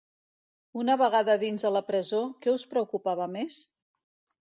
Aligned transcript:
Una 0.83 0.95
vegada 1.01 1.35
dins 1.45 1.67
de 1.69 1.73
la 1.77 1.83
presó, 1.91 2.25
què 2.47 2.57
us 2.57 2.69
preocupava 2.75 3.33
més? 3.39 3.65